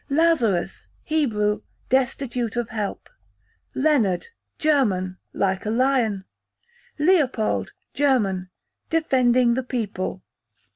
Lazarus, 0.09 0.87
Hebrew, 1.03 1.61
destitute 1.89 2.55
of 2.55 2.69
help. 2.69 3.07
Leonard, 3.75 4.29
German, 4.57 5.19
like 5.31 5.63
a 5.63 5.69
lion. 5.69 6.25
Leopold, 6.97 7.71
German, 7.93 8.49
defending 8.89 9.53
the 9.53 9.61
people. 9.61 10.23